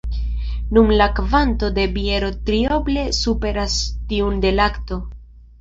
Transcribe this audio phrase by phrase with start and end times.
[0.77, 3.79] Nun la kvanto de biero trioble superas
[4.11, 5.03] tiun de lakto.